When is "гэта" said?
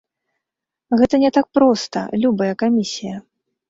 1.03-1.21